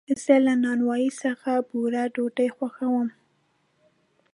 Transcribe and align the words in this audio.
زه 0.23 0.35
له 0.45 0.53
نانوایي 0.63 1.09
څخه 1.23 1.51
بوره 1.69 2.03
ډوډۍ 2.15 2.49
خوښوم. 2.55 3.07